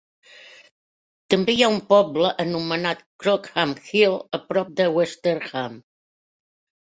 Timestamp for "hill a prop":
3.91-4.71